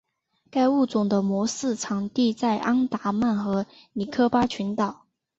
[0.49, 5.05] 该物种的模式产地在安达曼和尼科巴群岛。